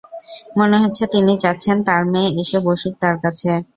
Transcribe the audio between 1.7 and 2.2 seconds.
তাঁর